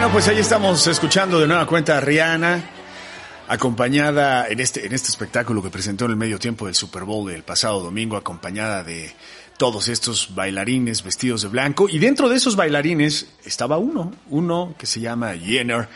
Bueno, 0.00 0.14
pues 0.14 0.28
ahí 0.28 0.38
estamos 0.38 0.86
escuchando 0.86 1.38
de 1.38 1.46
nueva 1.46 1.66
cuenta 1.66 1.98
a 1.98 2.00
Rihanna, 2.00 2.70
acompañada 3.48 4.48
en 4.48 4.58
este, 4.58 4.86
en 4.86 4.94
este 4.94 5.10
espectáculo 5.10 5.62
que 5.62 5.68
presentó 5.68 6.06
en 6.06 6.12
el 6.12 6.16
medio 6.16 6.38
tiempo 6.38 6.64
del 6.64 6.74
Super 6.74 7.04
Bowl 7.04 7.30
del 7.30 7.42
pasado 7.42 7.80
domingo, 7.80 8.16
acompañada 8.16 8.82
de 8.82 9.12
todos 9.58 9.88
estos 9.88 10.34
bailarines 10.34 11.02
vestidos 11.02 11.42
de 11.42 11.48
blanco. 11.48 11.86
Y 11.86 11.98
dentro 11.98 12.30
de 12.30 12.36
esos 12.36 12.56
bailarines 12.56 13.26
estaba 13.44 13.76
uno, 13.76 14.10
uno 14.30 14.74
que 14.78 14.86
se 14.86 15.00
llama 15.00 15.34
Jenner 15.34 15.86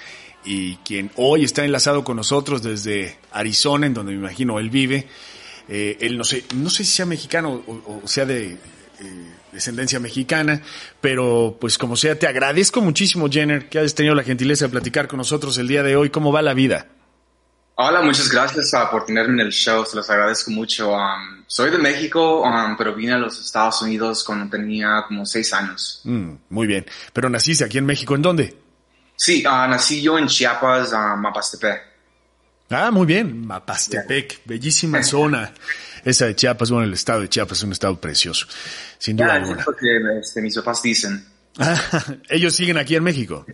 y 0.45 0.77
quien 0.85 1.11
hoy 1.17 1.45
está 1.45 1.65
enlazado 1.65 2.05
con 2.05 2.19
nosotros 2.19 2.63
desde 2.63 3.17
Arizona, 3.33 3.87
en 3.87 3.95
donde 3.95 4.13
me 4.13 4.19
imagino 4.19 4.59
él 4.59 4.69
vive. 4.69 5.09
Eh, 5.67 5.97
él 6.01 6.19
no 6.19 6.25
sé, 6.25 6.45
no 6.55 6.69
sé 6.69 6.85
si 6.85 6.91
sea 6.91 7.07
mexicano 7.07 7.63
o, 7.67 8.03
o 8.05 8.07
sea 8.07 8.27
de 8.27 8.53
eh, 8.53 8.59
descendencia 9.55 10.01
mexicana, 10.01 10.61
pero 11.01 11.57
pues 11.61 11.79
como 11.79 11.97
sea, 11.97 12.19
te 12.19 12.27
agradezco 12.27 12.81
muchísimo, 12.81 13.31
Jenner, 13.31 13.69
que 13.69 13.79
hayas 13.79 13.95
tenido 13.95 14.15
la 14.15 14.25
gentileza 14.25 14.67
de 14.67 14.71
platicar 14.71 15.09
con 15.09 15.19
nosotros 15.19 15.57
el 15.59 15.69
día 15.69 15.83
de 15.83 15.97
hoy. 15.97 16.11
¿Cómo 16.11 16.33
va 16.33 16.43
la 16.43 16.55
vida? 16.55 16.89
Hola, 17.77 18.03
muchas 18.03 18.29
gracias 18.31 18.73
uh, 18.73 18.89
por 18.91 19.05
tenerme 19.05 19.35
en 19.35 19.47
el 19.47 19.53
show, 19.53 19.85
se 19.85 19.97
los 19.97 20.09
agradezco 20.09 20.51
mucho. 20.51 20.93
Um, 20.93 21.45
soy 21.47 21.71
de 21.71 21.79
México, 21.79 22.43
um, 22.43 22.77
pero 22.77 22.95
vine 22.95 23.15
a 23.15 23.19
los 23.19 23.41
Estados 23.41 23.83
Unidos 23.83 24.23
cuando 24.23 24.49
tenía 24.49 25.05
como 25.09 25.27
seis 25.27 25.53
años. 25.53 26.01
Mm, 26.05 26.35
muy 26.51 26.67
bien, 26.69 26.87
pero 27.13 27.29
naciste 27.29 27.65
aquí 27.65 27.79
en 27.79 27.87
México, 27.87 28.15
¿en 28.15 28.23
dónde? 28.23 28.57
Sí, 29.17 29.45
uh, 29.45 29.69
nací 29.69 30.03
yo 30.03 30.19
en 30.19 30.27
Chiapas, 30.29 30.93
uh, 30.93 31.17
Mapastepec. 31.17 31.83
Ah, 32.71 32.93
muy 32.93 33.07
bien, 33.07 33.45
Mapastepec, 33.45 34.43
bellísima 34.45 35.03
zona. 35.05 35.53
Esa 36.05 36.27
de 36.27 36.35
Chiapas, 36.37 36.71
bueno, 36.71 36.85
el 36.87 36.93
estado 36.95 37.21
de 37.21 37.29
Chiapas 37.29 37.59
es 37.59 37.65
un 37.65 37.73
estado 37.73 38.01
precioso, 38.01 38.47
sin 38.99 39.17
duda 39.17 39.29
Ya, 39.29 39.35
alguna. 39.35 39.61
es 39.61 39.67
lo 39.67 39.77
que 39.77 40.19
este, 40.21 40.43
mis 40.43 40.55
papás 40.57 40.83
dicen. 40.83 41.25
Ellos 42.29 42.55
siguen 42.55 42.77
aquí 42.79 42.97
en 42.97 43.05
México. 43.05 43.47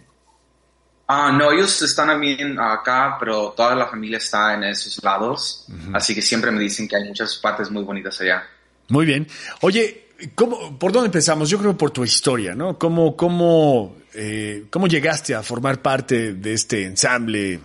Ah, 1.12 1.32
no, 1.32 1.50
ellos 1.50 1.82
están 1.82 2.06
también 2.06 2.56
acá, 2.60 3.16
pero 3.18 3.50
toda 3.56 3.74
la 3.74 3.88
familia 3.88 4.18
está 4.18 4.54
en 4.54 4.62
esos 4.62 5.02
lados, 5.02 5.66
así 5.92 6.14
que 6.14 6.22
siempre 6.22 6.52
me 6.52 6.60
dicen 6.60 6.86
que 6.86 6.94
hay 6.94 7.02
muchas 7.02 7.36
partes 7.38 7.68
muy 7.68 7.82
bonitas 7.82 8.20
allá. 8.20 8.44
Muy 8.90 9.06
bien. 9.06 9.26
Oye, 9.62 10.06
¿cómo, 10.36 10.78
¿por 10.78 10.92
dónde 10.92 11.06
empezamos? 11.06 11.50
Yo 11.50 11.58
creo 11.58 11.76
por 11.76 11.90
tu 11.90 12.04
historia, 12.04 12.54
¿no? 12.54 12.78
¿Cómo, 12.78 13.16
cómo, 13.16 13.96
eh, 14.14 14.66
cómo 14.70 14.86
llegaste 14.86 15.34
a 15.34 15.42
formar 15.42 15.82
parte 15.82 16.34
de 16.34 16.52
este 16.52 16.84
ensamble 16.84 17.58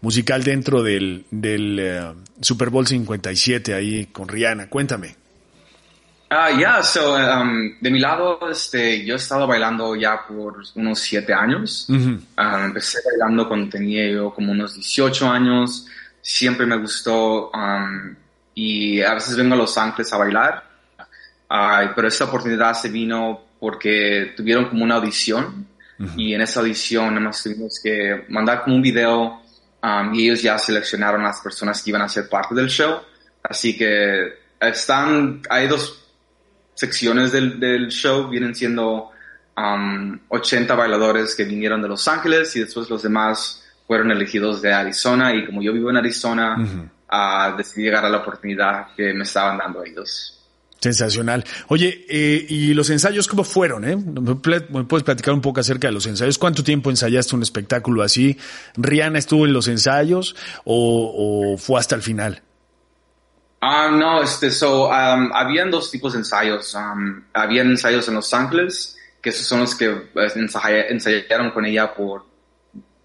musical 0.00 0.42
dentro 0.42 0.82
del, 0.82 1.24
del 1.30 1.78
eh, 1.78 2.12
Super 2.40 2.70
Bowl 2.70 2.86
57 2.86 3.74
ahí 3.74 4.06
con 4.06 4.28
Rihanna? 4.28 4.68
Cuéntame. 4.68 5.16
Ah, 6.32 6.50
yeah, 6.50 6.80
so, 6.80 7.16
um, 7.16 7.74
de 7.80 7.90
mi 7.90 7.98
lado, 7.98 8.38
este, 8.48 9.04
yo 9.04 9.14
he 9.14 9.16
estado 9.16 9.48
bailando 9.48 9.96
ya 9.96 10.24
por 10.28 10.62
unos 10.76 11.00
siete 11.00 11.34
años. 11.34 11.88
Ujú. 11.88 12.20
Ah, 12.36 12.66
empecé 12.66 13.00
bailando 13.04 13.48
cuando 13.48 13.68
tenía 13.68 14.08
yo 14.08 14.32
como 14.32 14.52
unos 14.52 14.74
18 14.74 15.28
años. 15.28 15.86
Siempre 16.22 16.66
me 16.66 16.76
gustó 16.76 17.50
um, 17.50 18.14
y 18.54 19.00
a 19.00 19.14
veces 19.14 19.36
vengo 19.36 19.54
a 19.54 19.58
Los 19.58 19.76
Ángeles 19.76 20.12
a 20.12 20.18
bailar. 20.18 20.70
Pero 21.96 22.06
esta 22.06 22.26
oportunidad 22.26 22.74
se 22.74 22.90
vino 22.90 23.40
porque 23.58 24.32
tuvieron 24.36 24.66
como 24.66 24.84
una 24.84 24.96
audición 24.96 25.66
y 26.16 26.32
en 26.32 26.40
esa 26.40 26.60
audición 26.60 27.08
nada 27.08 27.26
más 27.26 27.42
tuvimos 27.42 27.80
que 27.82 28.24
mandar 28.28 28.62
como 28.62 28.76
un 28.76 28.82
video 28.82 29.39
um, 29.82 30.14
y 30.14 30.24
ellos 30.24 30.42
ya 30.42 30.58
seleccionaron 30.58 31.22
las 31.22 31.40
personas 31.40 31.82
que 31.82 31.90
iban 31.90 32.02
a 32.02 32.08
ser 32.08 32.28
parte 32.28 32.54
del 32.54 32.68
show. 32.68 33.00
Así 33.42 33.76
que 33.76 34.34
están, 34.60 35.42
hay 35.48 35.68
dos 35.68 36.00
secciones 36.74 37.32
del, 37.32 37.60
del 37.60 37.88
show 37.88 38.28
vienen 38.28 38.54
siendo 38.54 39.10
um, 39.56 40.18
80 40.28 40.74
bailadores 40.74 41.34
que 41.34 41.44
vinieron 41.44 41.82
de 41.82 41.88
Los 41.88 42.06
Ángeles 42.08 42.54
y 42.56 42.60
después 42.60 42.88
los 42.88 43.02
demás 43.02 43.62
fueron 43.86 44.10
elegidos 44.10 44.62
de 44.62 44.72
Arizona 44.72 45.34
y 45.34 45.44
como 45.44 45.62
yo 45.62 45.72
vivo 45.72 45.90
en 45.90 45.96
Arizona, 45.96 46.56
ah, 47.08 47.54
decidí 47.56 47.84
llegar 47.84 48.04
a 48.04 48.08
la 48.08 48.18
oportunidad 48.18 48.94
que 48.96 49.12
me 49.12 49.24
estaban 49.24 49.58
dando 49.58 49.84
ellos. 49.84 50.39
Sensacional. 50.80 51.44
Oye, 51.68 52.06
eh, 52.08 52.46
¿y 52.48 52.72
los 52.72 52.88
ensayos 52.88 53.28
cómo 53.28 53.44
fueron? 53.44 53.84
Eh? 53.84 53.96
¿Me 53.96 54.34
puedes 54.36 55.04
platicar 55.04 55.34
un 55.34 55.42
poco 55.42 55.60
acerca 55.60 55.88
de 55.88 55.92
los 55.92 56.06
ensayos? 56.06 56.38
¿Cuánto 56.38 56.64
tiempo 56.64 56.88
ensayaste 56.88 57.36
un 57.36 57.42
espectáculo 57.42 58.02
así? 58.02 58.38
¿Rihanna 58.76 59.18
estuvo 59.18 59.44
en 59.44 59.52
los 59.52 59.68
ensayos 59.68 60.34
o, 60.64 61.52
o 61.54 61.58
fue 61.58 61.78
hasta 61.78 61.96
el 61.96 62.02
final? 62.02 62.42
Ah, 63.60 63.90
no, 63.92 64.22
este, 64.22 64.50
so, 64.50 64.86
um, 64.86 65.30
habían 65.34 65.70
dos 65.70 65.90
tipos 65.90 66.14
de 66.14 66.20
ensayos. 66.20 66.74
Um, 66.74 67.24
habían 67.34 67.68
ensayos 67.70 68.08
en 68.08 68.14
Los 68.14 68.32
Ángeles, 68.32 68.96
que 69.20 69.28
esos 69.28 69.46
son 69.46 69.60
los 69.60 69.74
que 69.74 69.90
pues, 69.90 70.34
ensaya- 70.36 70.86
ensayaron 70.88 71.50
con 71.50 71.66
ella 71.66 71.94
por 71.94 72.24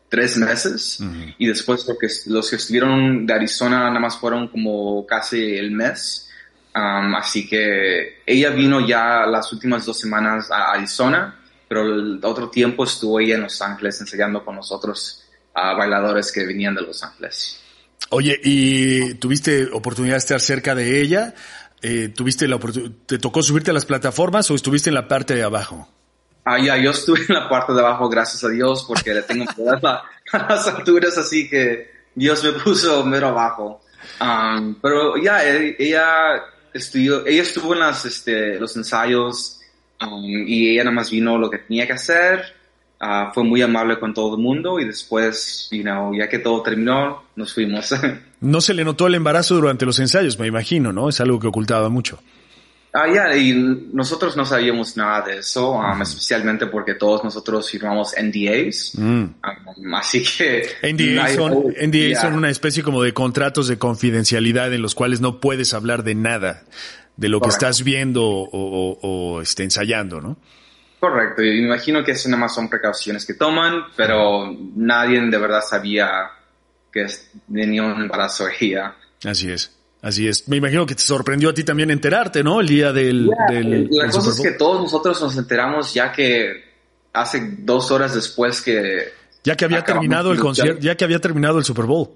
tres 0.08 0.38
meses. 0.38 1.00
Y 1.38 1.47
después 1.47 1.85
lo 1.90 1.97
que, 1.97 2.08
los 2.28 2.50
que 2.50 2.56
estuvieron 2.56 3.25
de 3.25 3.34
Arizona 3.34 3.80
nada 3.80 4.00
más 4.00 4.18
fueron 4.18 4.47
como 4.47 5.06
casi 5.06 5.58
el 5.58 5.72
mes. 5.72 6.22
Um, 6.75 7.16
así 7.16 7.47
que 7.47 8.22
ella 8.25 8.50
vino 8.50 8.86
ya 8.86 9.25
las 9.25 9.52
últimas 9.53 9.86
dos 9.86 9.97
semanas 9.97 10.52
a 10.52 10.74
Arizona, 10.74 11.40
pero 11.69 11.84
el 11.86 12.19
otro 12.22 12.50
tiempo 12.50 12.84
estuvo 12.84 13.19
ella 13.19 13.36
en 13.36 13.44
Los 13.44 13.62
Ángeles 13.62 14.02
ensayando 14.02 14.44
con 14.44 14.56
nosotros 14.56 15.24
a 15.53 15.74
bailadores 15.74 16.34
que 16.34 16.46
venían 16.46 16.75
de 16.75 16.81
Los 16.81 17.02
Ángeles. 17.02 17.62
Oye, 18.09 18.38
¿y 18.44 19.14
tuviste 19.16 19.69
oportunidad 19.72 20.16
de 20.16 20.19
estar 20.19 20.41
cerca 20.41 20.75
de 20.75 21.00
ella? 21.02 21.34
Eh, 21.81 22.09
¿Tuviste 22.09 22.46
la 22.47 22.59
¿Te 23.06 23.19
tocó 23.19 23.41
subirte 23.41 23.72
a 23.72 23.74
las 23.74 23.85
plataformas 23.85 24.52
o 24.52 24.56
estuviste 24.56 24.90
en 24.90 24.96
la 24.96 25.08
parte 25.08 25.34
de 25.34 25.44
abajo? 25.44 25.88
Ah, 26.44 26.59
ya, 26.59 26.75
yo 26.78 26.91
estuve 26.91 27.22
en 27.30 27.35
la 27.35 27.47
parte 27.47 27.72
de 27.74 27.80
abajo, 27.80 28.09
gracias 28.09 28.44
a 28.44 28.50
Dios, 28.50 28.84
porque 28.88 29.14
le 29.14 29.22
tengo 29.24 29.46
a, 29.72 29.80
la- 29.81 30.03
las 30.50 30.68
alturas, 30.68 31.18
así 31.18 31.50
que 31.50 31.90
Dios 32.14 32.44
me 32.44 32.52
puso 32.52 33.03
mero 33.06 33.30
abajo. 33.30 33.81
Um, 34.19 34.75
pero 34.81 35.16
ya, 35.18 35.44
e- 35.44 35.75
ella 35.80 36.44
estudió, 36.78 37.25
ella 37.25 37.41
estuvo 37.41 37.74
en 37.74 37.80
las, 37.80 38.06
este, 38.06 38.59
los 38.59 38.75
ensayos 38.75 39.59
um, 40.02 40.24
y 40.24 40.69
ella 40.69 40.84
nada 40.84 40.96
más 40.96 41.09
vino 41.09 41.38
lo 41.38 41.50
que 41.50 41.59
tenía 41.59 41.88
que 41.88 41.94
hacer. 41.94 42.44
Ah, 43.00 43.31
fue 43.34 43.44
muy 43.44 43.62
amable 43.62 44.00
con 44.00 44.13
todo 44.13 44.36
el 44.36 44.41
mundo 44.41 44.80
y 44.80 44.85
después, 44.85 45.69
ya 45.72 46.30
que 46.30 46.40
todo 46.40 46.62
terminó, 46.62 47.24
nos 47.35 47.53
fuimos. 47.53 47.94
No 48.41 48.62
se 48.62 48.75
le 48.75 48.84
notó 48.84 49.08
el 49.08 49.16
embarazo 49.16 49.56
durante 49.56 49.88
los 49.88 49.97
ensayos, 49.97 50.38
me 50.38 50.46
imagino, 50.46 50.94
¿no? 50.94 51.09
Es 51.09 51.19
algo 51.19 51.40
que 51.40 51.47
ocultaba 51.47 51.90
mucho. 51.90 52.19
Ah, 52.98 53.08
ya, 53.14 53.36
y 53.36 53.52
nosotros 53.92 54.38
no 54.38 54.46
sabíamos 54.46 54.96
nada 54.96 55.22
de 55.26 55.40
eso, 55.40 55.72
um, 55.72 56.02
especialmente 56.02 56.68
porque 56.68 56.94
todos 56.94 57.26
nosotros 57.26 57.70
firmamos 57.70 58.14
NDAs. 58.18 58.94
Mm. 58.98 59.24
Um, 59.76 59.96
así 59.96 60.24
que... 60.24 60.70
NDA 60.82 61.24
nadie- 61.28 62.16
son, 62.16 62.34
una 62.36 62.50
especie 62.50 62.84
como 62.84 63.03
de 63.03 63.14
contratos 63.14 63.68
de 63.68 63.78
confidencialidad 63.78 64.74
en 64.74 64.82
los 64.82 64.96
cuales 64.96 65.20
no 65.20 65.42
puedes 65.42 65.74
hablar 65.74 66.03
de 66.03 66.16
nada, 66.16 66.64
de 67.18 67.28
lo 67.28 67.42
que 67.42 67.50
estás 67.50 67.84
viendo 67.84 68.24
o, 68.24 68.47
o- 68.52 69.00
o, 69.02 69.41
este, 69.41 69.64
ensayando, 69.64 70.22
¿no? 70.22 70.38
Correcto, 71.02 71.44
y 71.44 71.59
me 71.59 71.68
imagino 71.68 72.02
que 72.02 72.14
eso 72.14 72.30
nada 72.30 72.40
más 72.44 72.56
son 72.56 72.70
precauciones 72.70 73.26
que 73.26 73.34
toman, 73.34 73.88
pero 73.98 74.56
nadie 74.76 75.20
de 75.20 75.38
verdad 75.38 75.62
sabía 75.70 76.30
que 76.94 77.06
tenía 77.53 77.84
un 77.84 78.02
embarazo 78.03 78.46
ella. 78.59 78.96
Así 79.26 79.52
es, 79.52 79.75
así 80.05 80.28
es. 80.28 80.47
Me 80.47 80.57
imagino 80.57 80.85
que 80.85 80.96
te 80.96 81.02
sorprendió 81.02 81.49
a 81.49 81.53
ti 81.53 81.63
también 81.63 81.90
enterarte, 81.90 82.43
¿no? 82.43 82.61
El 82.61 82.67
día 82.67 82.93
del, 82.93 83.29
del, 83.49 83.90
La 83.91 84.03
del 84.03 84.11
cosa 84.11 84.29
es 84.29 84.40
que 84.40 84.52
todos 84.52 84.81
nosotros 84.81 85.19
nos 85.22 85.35
enteramos 85.35 85.93
ya 85.93 86.11
que 86.11 86.63
hace 87.11 87.55
dos 87.59 87.91
horas 87.91 88.13
después 88.13 88.61
que... 88.61 89.13
Ya 89.43 89.55
que 89.55 89.66
había 89.66 89.84
terminado 89.84 90.31
el 90.31 90.40
concierto, 90.40 90.81
ya 90.81 90.96
que 90.96 91.03
había 91.03 91.19
terminado 91.19 91.57
el 91.57 91.66
Super 91.66 91.85
Bowl. 91.85 92.09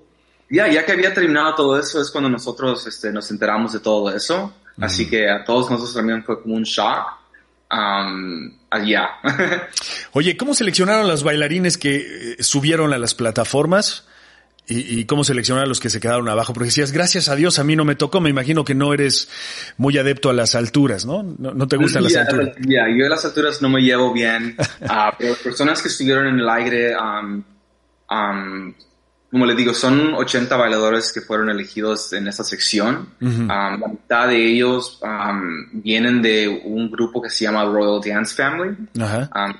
Ya, 0.49 0.67
ya 0.67 0.85
que 0.85 0.91
había 0.91 1.13
terminado 1.13 1.55
todo 1.55 1.79
eso 1.79 2.01
es 2.01 2.09
cuando 2.09 2.29
nosotros 2.29 2.85
este, 2.87 3.11
nos 3.11 3.29
enteramos 3.29 3.73
de 3.73 3.79
todo 3.79 4.13
eso. 4.15 4.53
Así 4.79 5.09
que 5.09 5.29
a 5.29 5.43
todos 5.43 5.69
nosotros 5.69 5.93
también 5.93 6.23
fue 6.23 6.41
como 6.41 6.55
un 6.55 6.63
shock. 6.63 7.19
Um, 7.71 8.51
allá. 8.71 9.09
Oye, 10.13 10.35
¿cómo 10.35 10.55
seleccionaron 10.55 11.07
los 11.07 11.21
bailarines 11.21 11.77
que 11.77 12.33
eh, 12.33 12.43
subieron 12.43 12.93
a 12.93 12.97
las 12.97 13.13
plataformas? 13.13 14.07
Y, 14.71 15.05
cómo 15.05 15.23
seleccionar 15.23 15.63
a 15.63 15.67
los 15.67 15.79
que 15.79 15.89
se 15.89 15.99
quedaron 15.99 16.29
abajo? 16.29 16.53
Porque 16.53 16.65
decías, 16.67 16.91
gracias 16.91 17.27
a 17.27 17.35
Dios 17.35 17.57
a 17.57 17.63
mí 17.63 17.75
no 17.75 17.85
me 17.85 17.95
tocó, 17.95 18.21
me 18.21 18.29
imagino 18.29 18.63
que 18.63 18.75
no 18.75 18.93
eres 18.93 19.27
muy 19.77 19.97
adepto 19.97 20.29
a 20.29 20.33
las 20.33 20.53
alturas, 20.53 21.07
¿no? 21.07 21.23
No, 21.23 21.67
te 21.67 21.75
gustan 21.75 22.03
las 22.03 22.15
alturas. 22.15 22.55
Ya, 22.67 22.83
yo 22.95 23.07
a 23.07 23.09
las 23.09 23.25
alturas 23.25 23.63
no 23.63 23.69
me 23.69 23.81
llevo 23.81 24.13
bien, 24.13 24.55
uh, 24.59 24.85
pero 25.17 25.33
personas 25.43 25.81
que 25.81 25.87
estuvieron 25.87 26.27
en 26.27 26.39
el 26.39 26.47
aire, 26.47 26.93
um, 26.95 27.43
um, 28.11 28.73
como 29.31 29.45
le 29.47 29.55
digo, 29.55 29.73
son 29.73 30.13
80 30.13 30.55
bailadores 30.55 31.11
que 31.11 31.21
fueron 31.21 31.49
elegidos 31.49 32.13
en 32.13 32.27
esta 32.27 32.43
sección. 32.43 33.09
Um, 33.21 33.47
la 33.47 33.87
mitad 33.87 34.27
de 34.27 34.51
ellos 34.51 35.01
vienen 35.71 36.21
de 36.21 36.47
un 36.47 36.91
grupo 36.91 37.23
que 37.23 37.31
se 37.31 37.45
llama 37.45 37.65
Royal 37.65 38.01
Dance 38.05 38.35
Family. 38.35 38.77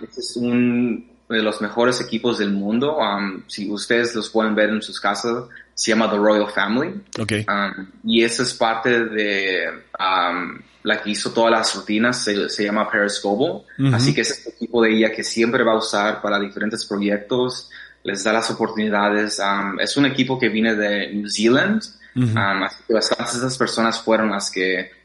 este 0.03 0.19
es 0.19 0.35
un 0.35 1.18
de 1.29 1.43
los 1.43 1.61
mejores 1.61 2.01
equipos 2.01 2.39
del 2.39 2.51
mundo. 2.51 2.97
Um, 2.97 3.43
si 3.47 3.69
ustedes 3.69 4.15
los 4.15 4.29
pueden 4.29 4.55
ver 4.55 4.69
en 4.69 4.81
sus 4.81 4.99
casas, 4.99 5.45
se 5.75 5.91
llama 5.91 6.09
The 6.09 6.17
Royal 6.17 6.49
Family. 6.49 7.01
Okay. 7.19 7.45
Um, 7.47 7.87
y 8.03 8.23
esa 8.23 8.43
es 8.43 8.53
parte 8.53 9.05
de 9.05 9.69
um, 9.99 10.59
la 10.83 11.01
que 11.01 11.11
hizo 11.11 11.31
todas 11.31 11.51
las 11.51 11.75
rutinas, 11.75 12.23
se, 12.23 12.49
se 12.49 12.63
llama 12.63 12.89
Paris 12.89 13.21
Global. 13.21 13.61
Así 13.93 14.13
que 14.13 14.21
es 14.21 14.45
el 14.45 14.53
equipo 14.53 14.81
de 14.81 14.95
ella 14.95 15.11
que 15.11 15.23
siempre 15.23 15.63
va 15.63 15.73
a 15.73 15.77
usar 15.77 16.21
para 16.21 16.39
diferentes 16.39 16.85
proyectos, 16.85 17.69
les 18.03 18.23
da 18.23 18.33
las 18.33 18.49
oportunidades. 18.49 19.39
es 19.79 19.97
un 19.97 20.05
equipo 20.05 20.39
que 20.39 20.49
viene 20.49 20.75
de 20.75 21.13
New 21.13 21.29
Zealand. 21.29 21.83
así 22.15 22.83
que 22.87 22.93
bastantes 22.93 23.33
de 23.33 23.39
esas 23.39 23.57
personas 23.57 24.01
fueron 24.01 24.31
las 24.31 24.49
que 24.49 24.98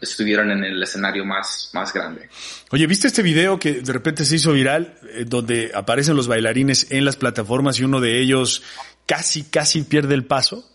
estuvieron 0.00 0.50
en 0.50 0.64
el 0.64 0.82
escenario 0.82 1.24
más, 1.24 1.70
más 1.72 1.92
grande. 1.92 2.28
Oye, 2.70 2.86
¿viste 2.86 3.06
este 3.06 3.22
video 3.22 3.58
que 3.58 3.74
de 3.74 3.92
repente 3.92 4.24
se 4.24 4.36
hizo 4.36 4.52
viral, 4.52 4.98
eh, 5.10 5.24
donde 5.26 5.70
aparecen 5.74 6.16
los 6.16 6.26
bailarines 6.26 6.90
en 6.90 7.04
las 7.04 7.16
plataformas 7.16 7.78
y 7.78 7.84
uno 7.84 8.00
de 8.00 8.20
ellos 8.20 8.62
casi, 9.06 9.44
casi 9.44 9.82
pierde 9.82 10.14
el 10.14 10.24
paso? 10.24 10.68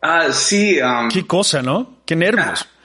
Ah, 0.00 0.28
sí. 0.30 0.78
Qué 1.12 1.26
cosa, 1.26 1.62
¿no? 1.62 1.98
Qué 2.04 2.16
nervios. 2.16 2.66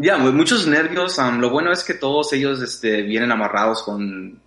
Ya, 0.00 0.16
muchos 0.16 0.68
nervios. 0.68 1.18
lo 1.18 1.50
bueno 1.50 1.72
es 1.72 1.82
que 1.82 1.94
todos 1.94 2.32
ellos 2.32 2.62
este, 2.62 3.02
vienen 3.02 3.32
amarrados 3.32 3.82
con, 3.82 4.40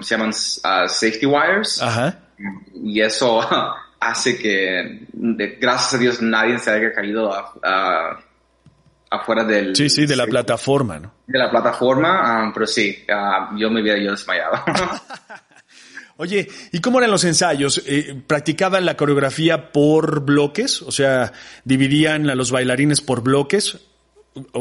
se 0.00 0.16
llaman 0.16 0.32
ah, 0.64 0.88
safety 0.88 1.26
wires. 1.26 1.80
Ajá. 1.80 2.18
Y 2.74 3.00
eso 3.00 3.40
hace 4.00 4.36
que, 4.36 5.06
gracias 5.60 5.94
a 5.94 5.98
Dios, 5.98 6.20
nadie 6.20 6.58
se 6.58 6.72
haya 6.72 6.92
caído 6.92 7.32
a 7.32 8.18
afuera 9.10 9.44
del... 9.44 9.74
Sí, 9.74 9.88
sí, 9.88 10.06
de 10.06 10.16
la 10.16 10.26
plataforma, 10.26 10.98
¿no? 10.98 11.12
De 11.26 11.38
la 11.38 11.50
plataforma, 11.50 12.20
ah, 12.22 12.50
pero 12.52 12.66
sí, 12.66 13.04
ah, 13.08 13.50
yo 13.56 13.70
me 13.70 13.82
hubiera 13.82 14.02
yo 14.02 14.10
desmayado. 14.10 14.62
Oye, 16.18 16.48
¿y 16.72 16.80
cómo 16.80 16.98
eran 16.98 17.10
los 17.10 17.24
ensayos? 17.24 17.82
Eh, 17.86 18.22
¿Practicaban 18.26 18.86
la 18.86 18.96
coreografía 18.96 19.70
por 19.70 20.24
bloques? 20.24 20.80
O 20.82 20.90
sea, 20.90 21.32
¿dividían 21.64 22.30
a 22.30 22.34
los 22.34 22.50
bailarines 22.50 23.02
por 23.02 23.22
bloques? 23.22 23.78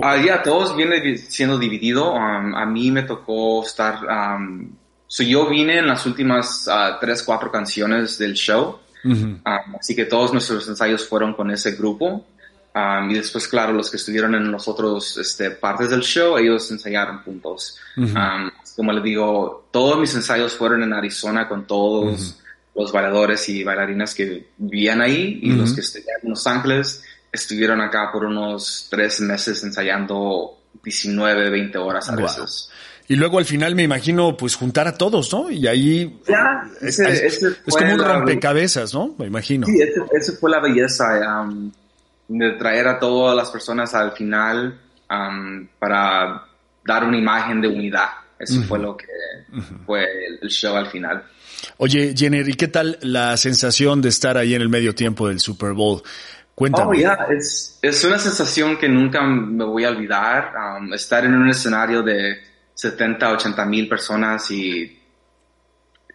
Ah, 0.01 0.17
ya, 0.17 0.43
todos 0.43 0.75
vienen 0.75 1.17
siendo 1.17 1.57
dividido. 1.57 2.13
Um, 2.13 2.55
a 2.55 2.65
mí 2.65 2.91
me 2.91 3.03
tocó 3.03 3.63
estar... 3.63 3.99
Um, 4.05 4.75
yo 5.17 5.47
vine 5.47 5.79
en 5.79 5.87
las 5.87 6.05
últimas 6.05 6.67
tres, 6.99 7.23
cuatro 7.23 7.49
canciones 7.49 8.17
del 8.17 8.33
show. 8.33 8.79
Um, 9.05 9.39
así 9.79 9.95
que 9.95 10.05
todos 10.05 10.33
nuestros 10.33 10.67
ensayos 10.67 11.07
fueron 11.07 11.35
con 11.35 11.51
ese 11.51 11.71
grupo 11.71 12.25
y 13.09 13.13
después, 13.13 13.47
claro, 13.47 13.71
los 13.71 13.89
que 13.89 13.97
estuvieron 13.97 14.35
en 14.35 14.51
los 14.51 14.67
otros 14.67 15.17
este, 15.17 15.51
partes 15.51 15.89
del 15.89 16.01
show, 16.01 16.37
ellos 16.37 16.69
ensayaron 16.71 17.19
juntos. 17.19 17.77
como 18.75 18.91
le 18.91 19.01
digo, 19.01 19.67
todos 19.71 19.97
mis 19.97 20.13
ensayos 20.13 20.53
fueron 20.53 20.83
en 20.83 20.93
Arizona 20.93 21.47
con 21.47 21.65
todos 21.65 22.37
los 22.75 22.91
bailadores 22.91 23.47
y 23.47 23.63
bailarinas 23.63 24.13
que 24.13 24.49
vivían 24.57 25.01
ahí 25.01 25.39
y 25.41 25.53
los 25.53 25.73
que 25.73 25.81
estuvieron 25.81 26.21
en 26.23 26.29
Los 26.31 26.45
Ángeles 26.45 27.03
estuvieron 27.31 27.79
acá 27.79 28.09
por 28.11 28.25
unos 28.25 28.87
tres 28.89 29.21
meses 29.21 29.63
ensayando 29.63 30.57
19, 30.83 31.49
20 31.49 31.77
horas 31.77 32.09
a 32.09 32.15
veces. 32.15 32.69
Y 33.07 33.15
luego 33.15 33.37
al 33.37 33.45
final 33.45 33.75
me 33.75 33.83
imagino 33.83 34.35
pues 34.35 34.55
juntar 34.55 34.87
a 34.87 34.97
todos, 34.97 35.31
¿no? 35.31 35.49
Y 35.49 35.67
ahí 35.67 36.19
es, 36.81 36.99
como 37.69 37.93
un 37.93 37.99
rompecabezas, 37.99 38.93
¿no? 38.93 39.15
Me 39.17 39.27
imagino. 39.27 39.67
Sí, 39.67 39.79
esa 40.11 40.33
fue 40.33 40.49
la 40.49 40.59
belleza 40.59 41.45
de 42.27 42.51
traer 42.53 42.87
a 42.87 42.99
todas 42.99 43.35
las 43.35 43.49
personas 43.51 43.93
al 43.93 44.11
final 44.13 44.79
para 45.79 46.45
dar 46.83 47.03
una 47.03 47.17
imagen 47.17 47.61
de 47.61 47.67
unidad. 47.67 48.09
Eso 48.37 48.61
fue 48.63 48.79
lo 48.79 48.97
que 48.97 49.05
fue 49.85 50.05
el, 50.41 50.49
show 50.49 50.75
al 50.75 50.87
final. 50.87 51.23
Oye, 51.77 52.13
Jenner, 52.15 52.47
¿y 52.47 52.53
qué 52.53 52.67
tal 52.67 52.97
la 53.01 53.37
sensación 53.37 54.01
de 54.01 54.09
estar 54.09 54.37
ahí 54.37 54.53
en 54.53 54.61
el 54.61 54.69
medio 54.69 54.93
tiempo 54.93 55.27
del 55.27 55.39
Super 55.39 55.73
Bowl? 55.73 56.01
Cuéntame. 56.53 56.89
Oh, 56.89 56.93
yeah. 56.93 57.17
es, 57.35 57.79
es, 57.81 58.03
una 58.03 58.19
sensación 58.19 58.77
que 58.77 58.87
nunca 58.87 59.21
me 59.23 59.63
voy 59.63 59.83
a 59.83 59.89
olvidar. 59.89 60.51
estar 60.93 61.25
en 61.25 61.33
un 61.33 61.49
escenario 61.49 62.01
de 62.01 62.37
70, 62.73 63.31
80 63.31 63.65
mil 63.65 63.87
personas 63.87 64.49
y 64.51 64.99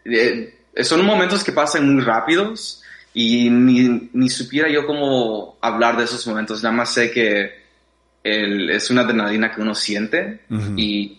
eh, 0.04 0.54
son 0.82 1.04
momentos 1.04 1.42
que 1.42 1.52
pasan 1.52 1.94
muy 1.94 2.02
rápidos 2.02 2.79
y 3.12 3.50
ni, 3.50 4.10
ni, 4.12 4.28
supiera 4.28 4.70
yo 4.70 4.86
cómo 4.86 5.58
hablar 5.60 5.96
de 5.96 6.04
esos 6.04 6.26
momentos, 6.26 6.62
nada 6.62 6.74
más 6.74 6.94
sé 6.94 7.10
que 7.10 7.50
el, 8.22 8.70
es 8.70 8.90
una 8.90 9.02
adrenalina 9.02 9.52
que 9.52 9.60
uno 9.60 9.74
siente 9.74 10.42
y 10.76 11.18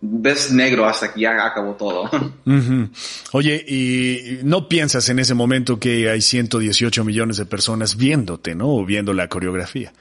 ves 0.00 0.50
negro 0.50 0.86
hasta 0.86 1.12
que 1.12 1.20
ya 1.20 1.44
acabó 1.44 1.74
todo. 1.74 2.10
Oye, 3.32 3.64
y 3.68 4.40
no 4.42 4.68
piensas 4.68 5.08
en 5.10 5.18
ese 5.18 5.34
momento 5.34 5.78
que 5.78 6.10
hay 6.10 6.20
118 6.20 7.04
millones 7.04 7.36
de 7.36 7.46
personas 7.46 7.96
viéndote, 7.96 8.54
¿no? 8.54 8.68
O 8.68 8.84
viendo 8.84 9.12
la 9.12 9.28
coreografía. 9.28 9.92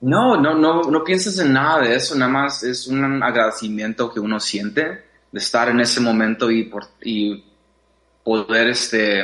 No, 0.00 0.40
no, 0.40 0.58
no, 0.58 0.82
no 0.82 1.04
piensas 1.04 1.38
en 1.38 1.52
nada 1.52 1.82
de 1.82 1.94
eso, 1.94 2.16
nada 2.16 2.30
más 2.30 2.64
es 2.64 2.88
un 2.88 3.22
agradecimiento 3.22 4.12
que 4.12 4.18
uno 4.18 4.40
siente 4.40 5.04
de 5.30 5.38
estar 5.38 5.68
en 5.68 5.80
ese 5.80 6.00
momento 6.00 6.50
y, 6.50 6.64
por, 6.64 6.88
y 7.00 7.44
poder 8.24 8.68
este, 8.68 9.22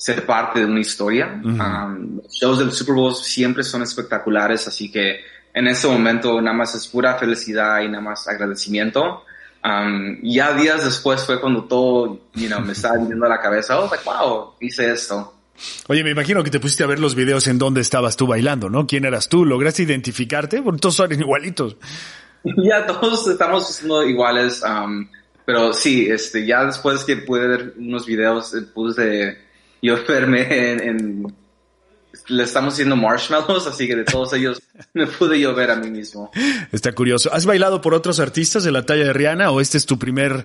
ser 0.00 0.24
parte 0.24 0.60
de 0.60 0.64
una 0.64 0.80
historia. 0.80 1.38
Um, 1.44 2.16
los 2.22 2.32
shows 2.32 2.58
del 2.58 2.72
Super 2.72 2.94
Bowl 2.94 3.14
siempre 3.14 3.62
son 3.62 3.82
espectaculares, 3.82 4.66
así 4.66 4.90
que 4.90 5.20
en 5.52 5.68
ese 5.68 5.88
momento 5.88 6.40
nada 6.40 6.56
más 6.56 6.74
es 6.74 6.86
pura 6.88 7.18
felicidad 7.18 7.82
y 7.82 7.88
nada 7.88 8.00
más 8.00 8.26
agradecimiento. 8.26 9.24
Um, 9.62 10.16
ya 10.22 10.54
días 10.54 10.86
después 10.86 11.22
fue 11.26 11.38
cuando 11.38 11.64
todo, 11.64 12.18
you 12.32 12.46
know, 12.46 12.62
me 12.62 12.72
estaba 12.72 12.96
viniendo 12.96 13.26
a 13.26 13.28
la 13.28 13.40
cabeza, 13.42 13.78
oh, 13.78 13.90
like, 13.90 14.02
wow, 14.06 14.54
hice 14.58 14.90
esto. 14.90 15.34
Oye, 15.88 16.02
me 16.02 16.12
imagino 16.12 16.42
que 16.42 16.50
te 16.50 16.60
pusiste 16.60 16.82
a 16.82 16.86
ver 16.86 16.98
los 16.98 17.14
videos 17.14 17.46
en 17.46 17.58
donde 17.58 17.82
estabas 17.82 18.16
tú 18.16 18.26
bailando, 18.26 18.70
¿no? 18.70 18.86
¿Quién 18.86 19.04
eras 19.04 19.28
tú? 19.28 19.44
¿Lograste 19.44 19.82
identificarte? 19.82 20.62
Porque 20.62 20.80
todos 20.80 20.94
son 20.94 21.12
igualitos. 21.12 21.76
Ya, 22.42 22.86
todos 22.86 23.28
estamos 23.28 23.68
siendo 23.68 24.02
iguales, 24.02 24.62
um, 24.62 25.06
pero 25.44 25.74
sí, 25.74 26.08
este, 26.08 26.46
ya 26.46 26.64
después 26.64 27.04
que 27.04 27.18
pude 27.18 27.46
ver 27.46 27.74
unos 27.76 28.06
videos, 28.06 28.54
eh, 28.54 28.62
puse 28.62 29.49
yo 29.82 29.96
enfermé 29.96 30.72
en, 30.72 31.34
le 32.28 32.42
estamos 32.42 32.74
haciendo 32.74 32.96
marshmallows, 32.96 33.66
así 33.66 33.86
que 33.86 33.96
de 33.96 34.04
todos 34.04 34.32
ellos 34.32 34.62
me 34.94 35.06
pude 35.06 35.38
yo 35.38 35.54
ver 35.54 35.70
a 35.70 35.76
mí 35.76 35.90
mismo. 35.90 36.30
Está 36.72 36.92
curioso. 36.92 37.32
¿Has 37.32 37.46
bailado 37.46 37.80
por 37.80 37.94
otros 37.94 38.20
artistas 38.20 38.64
de 38.64 38.72
la 38.72 38.84
talla 38.84 39.04
de 39.04 39.12
Rihanna 39.12 39.50
o 39.50 39.60
esta 39.60 39.76
es 39.76 39.86
tu 39.86 39.98
primer 39.98 40.44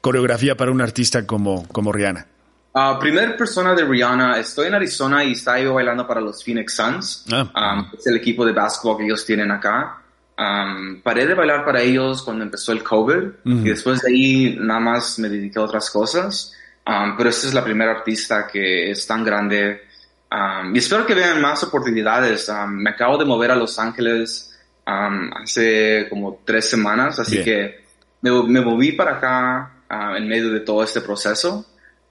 coreografía 0.00 0.56
para 0.56 0.70
un 0.70 0.80
artista 0.80 1.26
como, 1.26 1.66
como 1.68 1.92
Rihanna? 1.92 2.26
Uh, 2.74 2.98
primer 2.98 3.38
persona 3.38 3.74
de 3.74 3.86
Rihanna, 3.86 4.38
estoy 4.38 4.66
en 4.66 4.74
Arizona 4.74 5.24
y 5.24 5.32
estaba 5.32 5.58
yo 5.60 5.72
bailando 5.72 6.06
para 6.06 6.20
los 6.20 6.44
Phoenix 6.44 6.74
Suns. 6.74 7.24
Ah. 7.32 7.78
Um, 7.78 7.98
es 7.98 8.06
el 8.06 8.16
equipo 8.16 8.44
de 8.44 8.52
básquetbol 8.52 8.98
que 8.98 9.04
ellos 9.04 9.24
tienen 9.24 9.50
acá. 9.50 10.02
Um, 10.38 11.00
paré 11.00 11.26
de 11.26 11.32
bailar 11.32 11.64
para 11.64 11.80
ellos 11.80 12.22
cuando 12.22 12.44
empezó 12.44 12.72
el 12.72 12.82
COVID 12.82 13.22
y 13.46 13.70
después 13.70 14.02
de 14.02 14.10
ahí 14.10 14.58
nada 14.60 14.80
más 14.80 15.18
me 15.18 15.30
dediqué 15.30 15.58
a 15.58 15.62
otras 15.62 15.88
cosas. 15.88 16.52
Um, 16.86 17.16
pero 17.16 17.30
esta 17.30 17.48
es 17.48 17.54
la 17.54 17.64
primera 17.64 17.90
artista 17.90 18.46
que 18.46 18.90
es 18.90 19.06
tan 19.06 19.24
grande. 19.24 19.82
Um, 20.30 20.74
y 20.74 20.78
espero 20.78 21.04
que 21.04 21.14
vean 21.14 21.40
más 21.40 21.62
oportunidades. 21.64 22.48
Um, 22.48 22.70
me 22.70 22.90
acabo 22.90 23.18
de 23.18 23.24
mover 23.24 23.50
a 23.50 23.56
Los 23.56 23.78
Ángeles 23.78 24.52
hace 24.88 26.06
como 26.08 26.42
tres 26.44 26.70
semanas, 26.70 27.18
así 27.18 27.42
que 27.42 27.84
me, 28.20 28.30
me, 28.44 28.60
moví 28.60 28.92
para 28.92 29.16
acá 29.16 29.72
uh, 29.90 30.14
en 30.14 30.28
medio 30.28 30.52
de 30.52 30.60
todo 30.60 30.84
este 30.84 31.00
proceso. 31.00 31.66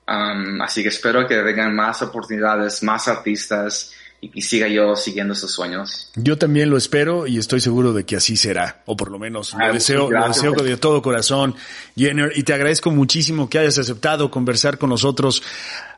así 0.05 0.83
que 0.83 0.89
espero 0.89 1.25
que 1.25 1.41
vengan 1.41 1.73
más 1.73 2.01
oportunidades, 2.01 2.83
más 2.83 3.07
artistas 3.07 3.93
y, 4.33 4.41
siga 4.41 4.67
yo 4.67 4.95
siguiendo 4.95 5.33
esos 5.33 5.51
sueños. 5.51 6.11
Yo 6.15 6.37
también 6.37 6.69
lo 6.69 6.77
espero 6.77 7.27
y 7.27 7.37
estoy 7.37 7.59
seguro 7.59 7.93
de 7.93 8.05
que 8.05 8.15
así 8.15 8.35
será, 8.35 8.81
o 8.85 8.95
por 8.95 9.11
lo 9.11 9.19
menos 9.19 9.53
ah, 9.53 9.67
lo, 9.67 9.73
deseo, 9.73 10.09
lo 10.09 10.27
deseo, 10.27 10.53
de 10.53 10.77
todo 10.77 11.01
corazón, 11.01 11.55
Jenner, 11.95 12.31
y 12.35 12.43
te 12.43 12.53
agradezco 12.53 12.91
muchísimo 12.91 13.49
que 13.49 13.59
hayas 13.59 13.77
aceptado 13.77 14.31
conversar 14.31 14.77
con 14.77 14.89
nosotros 14.89 15.43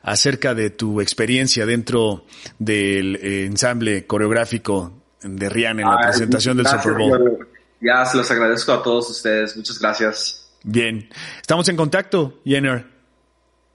acerca 0.04 0.54
de 0.54 0.70
tu 0.70 1.02
experiencia 1.02 1.66
dentro 1.66 2.26
del 2.60 3.16
eh, 3.18 3.46
ensamble 3.46 4.06
coreográfico 4.06 4.94
de 5.22 5.50
Rihanna 5.50 5.82
en 5.82 5.88
la 5.88 5.96
ah, 5.96 6.08
presentación 6.10 6.58
gracias, 6.58 6.84
del 6.84 6.94
Super 6.94 7.10
Bowl. 7.10 7.48
Ya 7.82 8.06
se 8.06 8.18
los 8.18 8.30
agradezco 8.32 8.72
a 8.74 8.82
todos 8.82 9.10
ustedes, 9.10 9.56
muchas 9.56 9.80
gracias. 9.80 10.50
Bien, 10.64 11.10
estamos 11.40 11.68
en 11.70 11.78
contacto, 11.78 12.42
Jenner. 12.44 12.98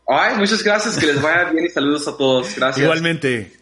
Ay, 0.06 0.37
muchas 0.37 0.62
gracias, 0.62 0.99
que 0.99 1.06
les 1.06 1.23
vaya 1.23 1.50
bien 1.50 1.64
y 1.64 1.68
saludos 1.68 2.06
a 2.09 2.16
todos. 2.16 2.54
Gracias. 2.56 2.85
Igualmente. 2.85 3.62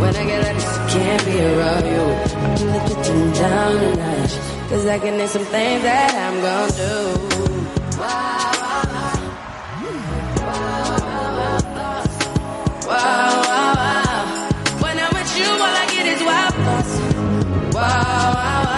When 0.00 0.14
I 0.14 0.24
get 0.24 0.40
up, 0.44 0.56
I 0.56 0.88
can't 0.90 1.24
be 1.26 1.36
around 1.40 1.86
you. 1.86 2.04
I'm 2.38 2.56
in 2.62 2.68
the 2.72 2.80
kitchen 2.88 3.32
down 3.32 3.72
tonight. 3.80 4.32
Cause 4.68 4.86
I 4.86 4.98
can 4.98 5.18
do 5.18 5.26
some 5.26 5.44
things 5.44 5.82
that 5.82 6.14
I'm 6.14 6.40
gonna 6.40 6.72
do. 6.72 6.94
Wow, 7.98 8.52
wow, 8.62 8.84
wow. 10.46 10.68
wow, 12.86 13.42
wow. 13.48 14.82
When 14.82 14.96
I'm 15.00 15.12
with 15.18 15.32
you, 15.38 15.48
all 15.50 15.74
I 15.82 15.86
get 15.94 16.06
is 16.06 16.22
wild 16.22 16.54
thoughts. 16.54 16.92
Wow, 17.74 18.34
wow, 18.34 18.64
wow. 18.64 18.77